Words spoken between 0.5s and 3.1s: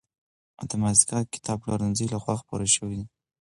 او د مازدېګر کتابپلورنځي له خوا خپور شوی دی.